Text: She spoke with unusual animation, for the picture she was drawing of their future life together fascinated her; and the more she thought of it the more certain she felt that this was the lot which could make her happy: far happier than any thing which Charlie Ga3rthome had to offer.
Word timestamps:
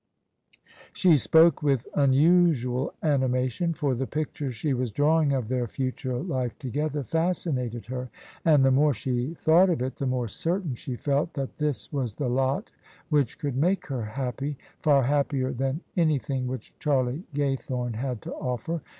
She 0.93 1.15
spoke 1.15 1.61
with 1.61 1.87
unusual 1.93 2.95
animation, 3.03 3.75
for 3.75 3.93
the 3.93 4.07
picture 4.07 4.49
she 4.51 4.73
was 4.73 4.91
drawing 4.91 5.31
of 5.31 5.47
their 5.47 5.67
future 5.67 6.17
life 6.17 6.57
together 6.57 7.03
fascinated 7.03 7.85
her; 7.85 8.09
and 8.43 8.65
the 8.65 8.71
more 8.71 8.95
she 8.95 9.35
thought 9.35 9.69
of 9.69 9.79
it 9.79 9.97
the 9.97 10.07
more 10.07 10.27
certain 10.27 10.73
she 10.73 10.95
felt 10.95 11.35
that 11.35 11.57
this 11.59 11.93
was 11.93 12.15
the 12.15 12.29
lot 12.29 12.71
which 13.09 13.37
could 13.37 13.55
make 13.55 13.85
her 13.89 14.03
happy: 14.03 14.57
far 14.79 15.03
happier 15.03 15.53
than 15.53 15.81
any 15.95 16.17
thing 16.17 16.47
which 16.47 16.73
Charlie 16.79 17.25
Ga3rthome 17.35 17.93
had 17.93 18.23
to 18.23 18.31
offer. 18.33 18.81